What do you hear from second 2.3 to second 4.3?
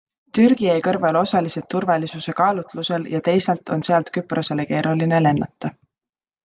kaalutlusel ja teisalt on sealt